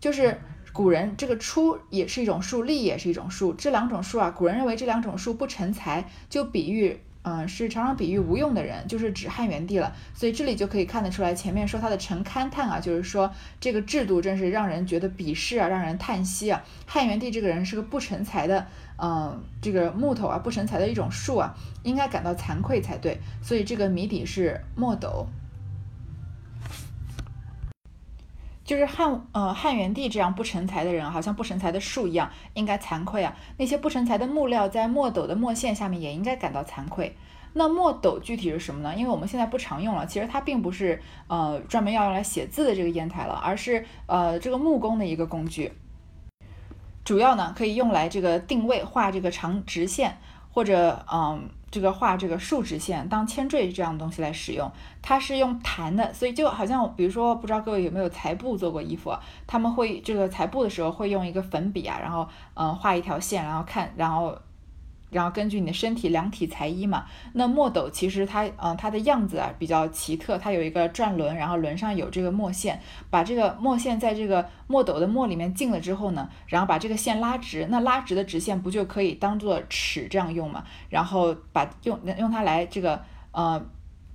[0.00, 0.40] 就是
[0.72, 6.98] 古人这个出也是一种术，力也是一种术，这两种术啊，古人认为这两种术不成才，就比喻。
[7.24, 9.94] 嗯，是常常比喻无用的人，就是指汉元帝了。
[10.12, 16.62] 所以这里就可以看得出来，前面说他的臣勘探啊，就是说这个制度真是让人觉得鄙视啊，让人叹息啊。
[16.86, 21.54] 汉元帝这个人是个不成才的，嗯，这个木头啊，不成才的一种树啊，
[21.84, 23.18] 应该感到惭愧才对。
[23.40, 25.26] 所以这个谜底是墨斗。
[28.64, 33.36] 就是汉呃汉元帝这样不成才的人，好像不成才的树一样，应该惭愧啊。
[33.56, 37.16] 那些不成才的木料在墨斗的墨线下面也应该感到惭愧。
[37.54, 38.94] 那墨斗具体是什么呢？
[38.96, 45.70] 因为我们现在不常用了，其实它并不是呃专门要用来写字的这个砚台了，而是呃这个木工的一个工具，
[47.04, 50.16] 主要呢可以用来这个定位画这个长直线
[50.52, 51.48] 或者嗯。
[51.72, 59.10] 这个画这个竖直线当铅坠这样的东西来使用，它是用弹的，所以就好像比如说，不知道各位有没有裁布做过衣服，
[59.46, 64.38] 他们会这个裁布的时候会用一个粉笔啊，然后嗯画一条线，然后看，然后。
[65.12, 80.64] 然后根据你的身体量体裁衣嘛，那墨斗其实它，嗯，它的样子啊比较奇特，它有一个转轮，然后轮上有这个墨线，把这个墨线在这个墨斗的墨里面浸了之后呢，然后把这个线拉直，那拉直的直线不就可以当做尺这样用嘛？
[80.88, 83.62] 然后把用用它来这个，呃，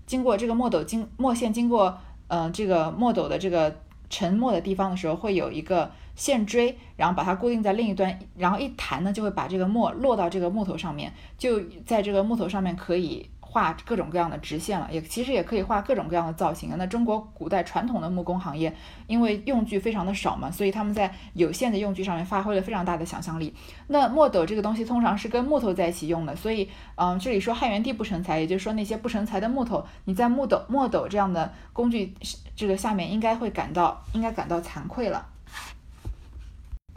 [0.08, 3.76] 经过这个墨斗经墨线经过，嗯，这个墨斗的这个
[4.10, 5.92] 沉墨的地方的时候，会有一个。
[6.18, 16.76] 线锥，然后把它固定在另一端，然后一弹呢，就会把这个墨落到这个木头上面，就在这个木头上面可以画各种各样的直线了，也其实也可以画各种各样的造型啊。
[16.78, 18.74] 那中国古代传统的木工行业，
[19.06, 23.54] 因为用具非常的少嘛，所以他们在有限的用具上面发挥了非常大的想象力。
[23.88, 32.14] 那墨斗这个东西通常是跟木头在一起用的，所以，嗯，这里说汉元帝不成才，也就是说那些不成才的木头，你在木斗、墨斗这样的工具
[32.56, 35.26] 这个下面应该会感到应该感到惭愧了。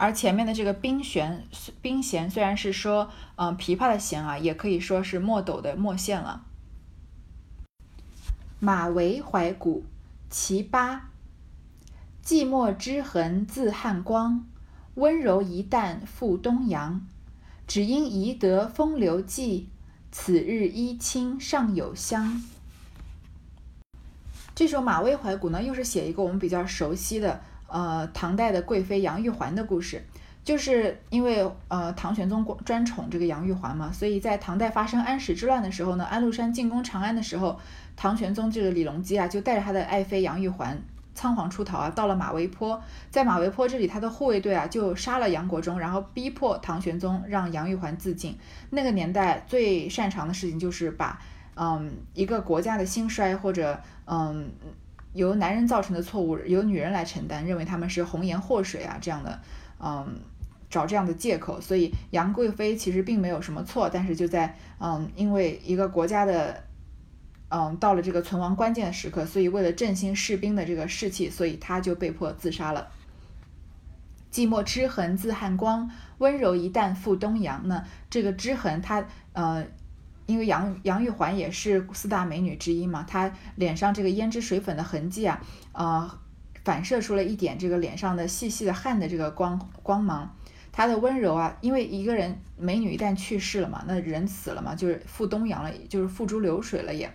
[0.01, 1.47] 而前面的这个冰弦
[1.79, 6.43] 冰弦虽然是说嗯琵琶的弦啊，也可以说是墨斗的墨线了。
[8.59, 9.85] 马嵬怀古，
[10.27, 11.11] 其八。
[12.25, 14.47] 寂寞之痕自汉光，
[14.95, 17.05] 温柔一旦复东阳。
[17.67, 19.69] 只因宜得风流迹，
[20.11, 22.43] 此日衣轻尚有香。
[24.55, 30.03] 这首《马嵬怀古》呢，又是写一个我们比较熟悉的，呃，唐代的贵妃杨玉环的故事。
[30.43, 37.59] 就是因为呃唐玄宗专宠这个杨玉环嘛，所以在唐代发生安史之乱的时候呢，安禄山进攻长安的时候，
[37.95, 40.81] 唐玄宗这个李隆基啊，就带着他的爱妃杨玉环
[41.13, 42.81] 仓皇出逃啊，到了马嵬坡，
[43.11, 48.35] 在马嵬坡这里，他的护卫队啊就杀了杨国忠，然后逼迫唐玄宗让杨玉环自尽。
[48.71, 51.21] 那个年代最擅长的事情就是把
[51.53, 54.49] 嗯一个国家的兴衰或者嗯
[55.13, 59.39] 由男人造成的错误由女人来承担，认为他们是红颜祸水啊这样的
[59.79, 60.19] 嗯。
[60.71, 66.63] 找这样的借口，所以杨贵妃其实并没有什么错，但是就在嗯，因为一个国家的
[67.49, 72.87] 嗯到了这个存亡关键的时刻，所以为了振兴士兵的这个士气，所以他就被迫自杀了。
[74.31, 77.83] 寂寞之痕自汉光，温柔一旦复东阳那？
[78.09, 79.65] 这个之痕，她呃，
[80.31, 85.41] 因为杨杨玉环也是四大美女之一嘛，她脸上这个胭脂水粉的痕迹啊，
[85.73, 86.09] 呃，
[86.63, 90.33] 反射出了一点这个脸上的细细的汗的这个光光芒。
[90.71, 97.11] 她的温柔啊，因为一个人美女一旦去世了嘛，那人死了嘛，就是付东阳了，就是付诸流水了也。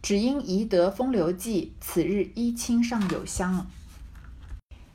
[0.00, 3.66] 只因宜得风流记，此日衣轻尚有香。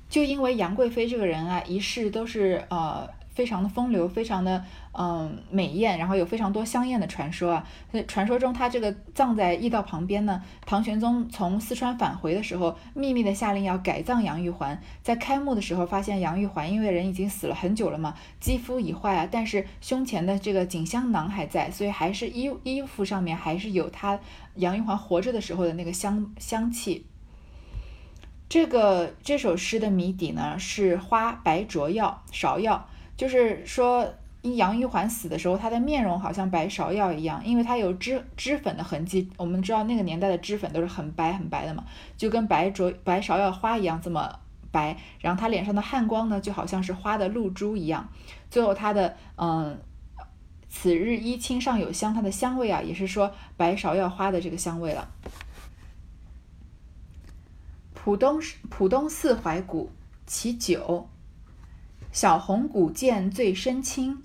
[0.10, 3.08] 就因为杨贵妃这个人啊，一世都是呃。
[3.34, 7.68] 非常的风流，非常的嗯美艳，然后有非常多香艳的传说啊。
[8.08, 10.42] 传说中，他这个葬在驿道旁边呢。
[10.66, 14.82] 唐玄宗从四川返回的时候，秘密的下令要改葬杨玉环。
[15.02, 24.20] 在开墓的时候，发现杨玉环因为人已经死了很久了嘛，肌肤已坏啊，但是胸前的这个锦香囊还在，所以还是衣衣服上面还是有他
[24.56, 27.06] 杨玉环活着的时候的那个香香气。
[28.50, 32.90] 这个这首诗的谜底呢是花白灼药芍药。
[33.22, 39.30] 就是说，杨玉环死的时候，她的面容好像白芍药一样，因为她有脂脂粉的痕迹。
[39.38, 41.84] 我们知道那个年代的脂粉都是很白很白的嘛，
[42.18, 44.40] 就跟白灼白芍药花一样这么
[44.72, 44.98] 白。
[45.20, 48.10] 然后她脸上的汗光呢，就好像是花的露珠一样。
[48.50, 49.80] 最后她的嗯，
[50.68, 55.08] 此日衣轻尚有香，它的香味啊，也是说白芍药花的这个香味了。
[57.94, 59.92] 浦东浦东寺怀古
[60.26, 61.08] 其九。
[62.12, 64.22] 小红古剑最深青，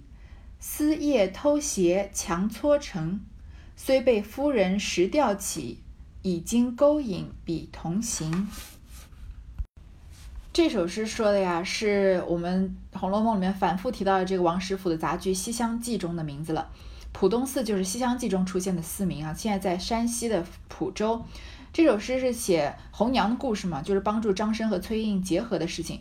[0.59, 3.20] 丝叶偷斜强搓成。
[3.77, 5.83] 虽被夫人拾吊起，
[6.22, 8.49] 已经勾引比同行。
[10.53, 16.68] 这首诗说的呀，是我们《红楼梦》里面反复提到的这个王实甫的杂剧《西厢记》中的名字了。
[17.12, 21.25] 浦东寺就是《西厢记》中出现的寺名啊，现在在山西的蒲州。
[21.72, 26.01] 这首诗是写红娘的故事嘛，就是帮助张生和崔莺结合的事情。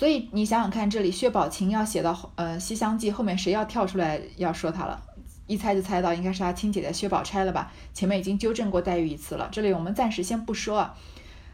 [0.00, 4.98] 所以你想想看，这里薛宝琴要写到呃《西厢记》后面，谁要跳出来要说她了？
[5.46, 7.70] 一猜就猜到，应该是她亲姐姐薛宝钗了吧？
[7.92, 10.96] 前面已经纠正过黛玉一次了，这里我们暂时先不说啊。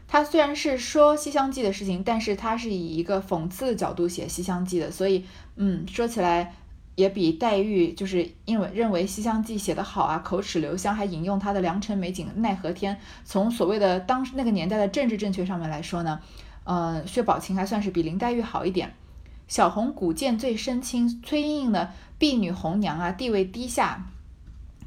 [0.07, 5.25] 他虽然是说《西厢记》的事情，但是他是以一个讽刺的角度写《西厢记》的，所以
[5.57, 6.53] 嗯，说起来
[6.95, 16.21] 也比黛玉就是因为认为《西厢记》写得好啊，口齿留香，还引用他的“良辰美景奈何天”，从所谓的当时那个年代的政治正确上面来说呢。
[16.69, 18.93] 嗯，薛宝琴还算是比林黛玉好一点。
[19.47, 24.05] 小红古剑最深青，崔莺莺呢，婢女红娘啊，地位低下，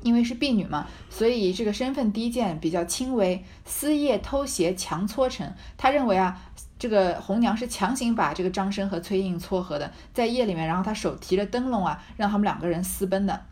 [0.03, 3.43] 因为是婢女嘛，所以这个身份低贱，比较轻微。
[3.65, 6.43] 私夜偷斜强搓成，他认为啊，
[6.79, 13.47] 这个红娘是强行把这个张生和崔莺撮合的，在夜里面，然后他手提着灯笼啊，让他们两个人私奔的。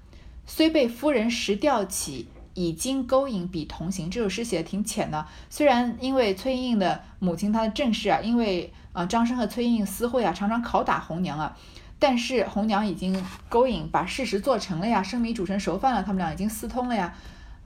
[0.45, 2.29] 虽被夫人拾吊起。
[2.59, 5.25] 已经勾引比同行，这首诗写的挺浅的。
[5.49, 11.57] 虽然因为崔莺莺的母亲她的正室啊，因为呃张生和崔莺莺私会啊，常常拷打红娘啊，
[12.01, 17.15] 但是红娘已经勾引把事实做成了呀，生米煮成熟饭了，他们俩已经私通了呀。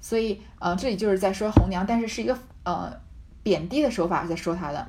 [0.02, 2.92] 所以呃这里就是在说红娘，但是是一个呃
[3.42, 4.86] 贬低的手法在说她的。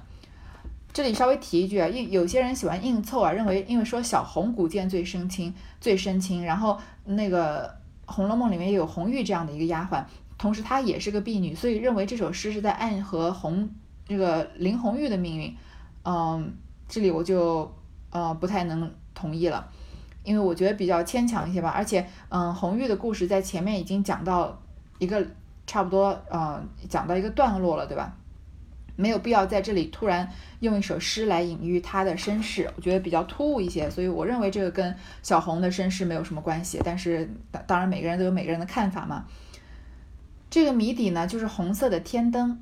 [0.91, 7.81] 这里稍微提一句啊，有有些人喜欢硬凑啊，认为因为说小红古剑最深情最深情，然后那个。
[8.05, 10.03] 《红楼梦》里面也有红玉这样的一个丫鬟，
[10.37, 13.69] 同时她也是个婢女，所以认为这首诗是在暗合红
[14.05, 15.55] 这个林红玉的命运。
[16.03, 16.53] 嗯，
[16.87, 17.73] 这里我就
[18.09, 19.69] 呃不太能同意了，
[20.23, 21.69] 因为我觉得比较牵强一些吧。
[21.69, 24.61] 而且，嗯，红玉的故事在前面已经讲到
[24.99, 25.25] 一个
[25.65, 28.15] 差不多，呃，讲到一个段落了，对吧？
[28.95, 30.29] 没有必要在这里突然
[30.59, 36.79] 用一首诗来隐喻他的身世，我觉得比较突兀一些，所以我认为这个跟小红的身世没有什么关系。
[36.83, 39.25] 但是当当然每个人都有每个人的看法嘛。
[40.49, 42.61] 这个谜底呢，就是红色的天灯。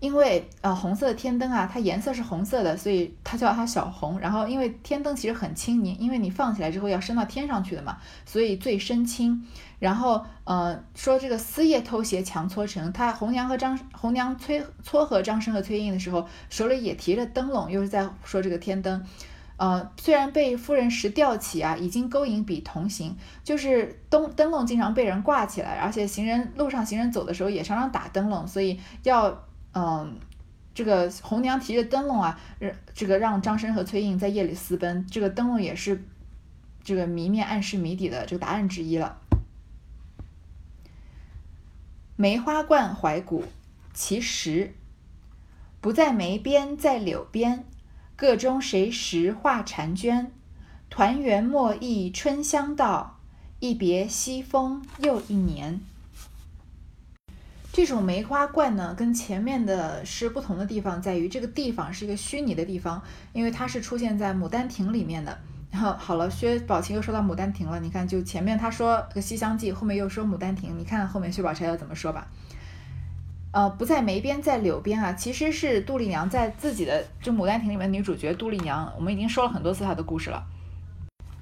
[0.00, 4.18] 因为呃红色的天灯啊，它颜色是红色的，所以它叫它小红。
[4.20, 9.44] 然后因为天灯其实很轻，你因为你放起来之后要升到天上去的嘛，所以最深轻。
[9.80, 19.04] 然后呃说这个丝叶偷鞋强搓成，他红娘和张红娘催撮合张生和崔莺的时候，手里也提着灯笼，又是在说这个天灯。
[19.56, 29.44] 呃虽然被夫人时吊起啊，已经勾引比同行，就是灯灯笼经常被人挂起来，而且行人路上行人走的时候也常常打灯笼，所以要。
[29.72, 30.18] 嗯，
[30.74, 32.40] 这个红娘提着灯笼啊，
[32.94, 35.06] 这个让张生和崔莺在夜里私奔。
[35.06, 36.04] 这个灯笼也是
[36.82, 39.18] 这个谜面暗示谜底的这个答案之一了。
[42.16, 43.44] 梅花冠怀古，
[43.94, 44.74] 其实
[45.80, 47.64] 不在梅边，在柳边。
[48.16, 50.32] 个中谁识画婵娟？
[50.90, 53.20] 团圆莫忆春香到，
[53.60, 55.80] 一别西风又一年。
[57.72, 63.00] 这种梅花冠呢，跟前面的诗不同的地方在于，这个地方是一个虚拟的地方，
[63.32, 65.38] 因为它是出现在《牡丹亭》里面的。
[65.70, 72.26] 然后好了，薛宝琴又说到《牡丹亭》了，你看，就前面他说个《西厢记》，后面又说《牡丹亭》，你看后面薛宝钗要怎么说吧？
[73.52, 80.42] 呃，不在梅边，在柳边啊，其实是杜丽娘在自己的就《牡丹亭》里面女主角杜丽娘，我们已经说了很多次她的故事了。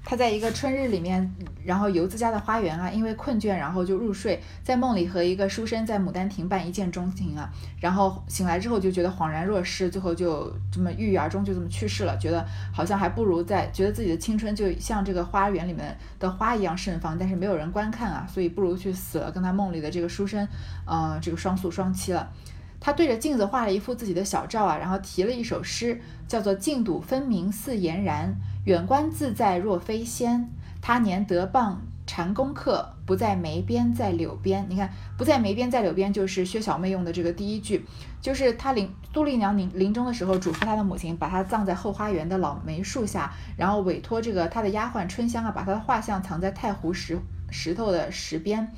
[0.09, 1.29] 他在一个春日里面，
[1.65, 7.51] 然后游自家的花园啊，因为困倦，然后就入睡，在梦里和一个书生在牡丹亭办一见钟情啊，
[7.81, 12.17] 然后醒来之后就觉得恍然若失，最后就这么郁郁而终，就这么去世了。
[12.17, 20.47] 觉得好像还不如在，觉得自己的青春就像这个花园里面的花一样盛放，但是没有人观看啊，所以不如去死了，跟他梦里的这个书生，
[20.85, 22.31] 呃，这个双宿双栖了。
[22.79, 28.35] 他对着镜子画了一幅自己的小照啊，然后提了一首诗，叫做“镜睹分明似俨然”。
[28.65, 30.49] 远观自在若飞仙，
[30.81, 34.65] 他年得棒禅功课，不在梅边在柳边。
[34.69, 37.85] 你看，不在梅边在柳边，就是薛小妹用的这个第一句，
[38.21, 47.17] 就是她临杜丽娘临临终的时候，嘱咐她的母亲把她葬在后花园的老梅树下，然后委托这个她的丫鬟春香啊，把她的画像藏在太湖石
[47.49, 48.69] 石头的石边。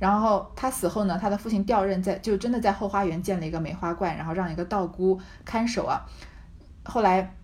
[0.00, 6.04] 然后他死后呢，他的父亲调任在就真的在后花园建了一个梅花观，然后让一个道姑看守啊。
[6.82, 7.36] 后来。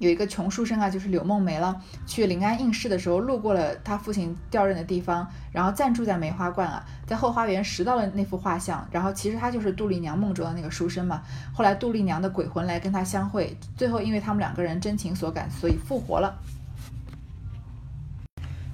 [0.00, 11.20] 有一个穷书生啊，就是柳梦梅了，去临安应试的时候，路过了他父亲调任的地方，然后暂住在梅花观啊，在后花园拾到了那幅画像，然后其实他就是杜丽娘梦中的那个书生嘛。
[11.52, 16.34] 后来杜丽娘的鬼魂来跟他相会，最后因为他们两个人真情所感，所以复活了。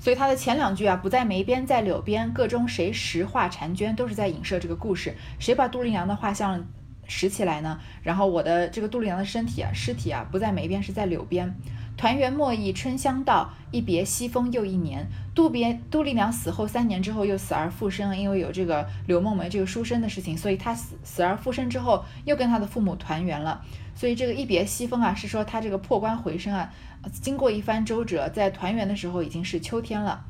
[0.06, 6.64] 所以他的前两句啊，不在梅边，在柳边，个中谁识画婵娟，都是在影射这个故事，谁把杜丽娘的画像。
[7.08, 11.52] 拾起来呢，然后我的这个杜丽娘的身体啊，尸体啊，不在梅边，是在柳边。
[11.96, 15.06] 团圆莫忆春香到，一别西风又一年。
[15.34, 23.64] 杜别杜丽娘死后三年之后又死而复生，因为有这个柳梦梅这个书生的事情，所以她死死而复生之后又跟她的父母团圆了。
[23.94, 26.72] 所以这个一别西风啊，是说她这个破关回生啊，
[27.12, 30.24] 经过一番周折，在团圆的时候已经是秋天了。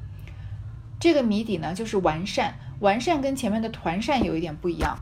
[0.99, 4.99] 这个谜底呢，就是完善，完善跟前面的团扇有一点不一样。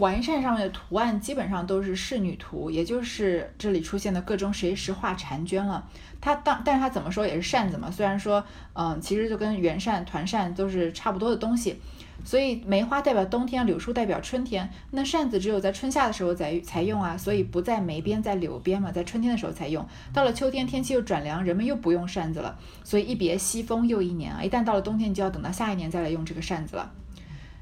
[0.00, 5.86] 完扇上面的图案基本上都是仕女图，也就是这里出现的各种谁识画婵娟了。
[6.20, 7.90] 它当，但是它怎么说也是扇子嘛。
[7.90, 11.78] 虽然说，嗯，其实就跟圆扇、团扇都是差不多的东西。
[12.22, 14.68] 所以梅花代表冬天，柳树代表春天。
[14.90, 19.86] 那扇子只有在春夏的时候才才用啊，所以不在梅边，在柳边嘛，在春天的时候才用。
[20.12, 22.58] 到了秋天，天气又转凉，人们又不用扇子了。
[22.84, 26.92] 所以一别西风又一年啊，一旦到了冬天，你就要等到下一年再来用这个扇子了。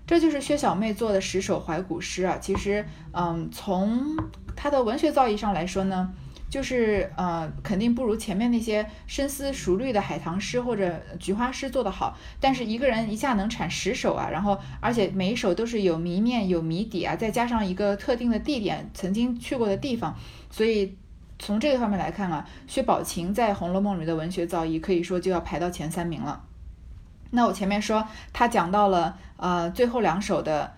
[0.08, 4.16] 这就是薛小妹做的十首怀古诗啊，其实，嗯，从
[4.56, 6.10] 她的文学造诣上来说呢，
[6.48, 12.16] 就是呃，肯定不如前面那些深思熟虑的海棠诗或者菊花诗做得好。
[12.40, 20.16] 但是一个人一下能产十首啊，然后而且每一首都是有谜面、有谜底啊，再加上一个特定的地点，曾经去过的地方，
[20.50, 20.96] 所以
[21.38, 26.46] 从这个方面来看啊，薛宝琴在《红楼梦》里的文学造诣可以说就要排到前三名了。
[27.30, 30.72] 那我前面说他讲到了呃最后两首的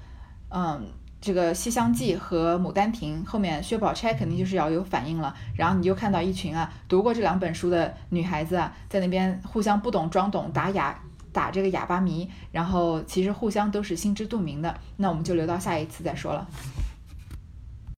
[0.48, 0.88] 嗯
[1.20, 10.98] 这个《西厢记》和《牡丹亭》，后面薛宝钗肯定就是要有反应了，然后你就看到一群啊读过这两本书的女孩子啊在那边互相不懂装懂打哑
[11.30, 16.48] 打这个哑巴谜，然后其实互相都是心知肚明的，那我们就留到下一次再说了。